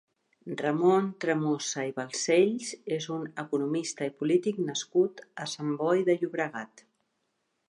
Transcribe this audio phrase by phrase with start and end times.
[0.59, 6.89] Ramon Tremosa i Balcells és un economista i polític nascut a Sant Boi de Llobregat.